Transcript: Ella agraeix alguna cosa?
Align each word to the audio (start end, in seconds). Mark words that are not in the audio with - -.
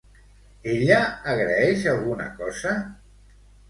Ella 0.71 1.03
agraeix 1.35 1.87
alguna 1.95 2.29
cosa? 2.43 2.79